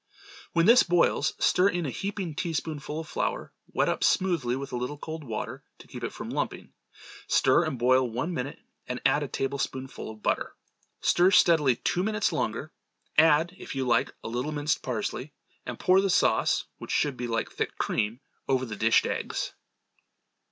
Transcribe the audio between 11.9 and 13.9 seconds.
minutes longer, add, if you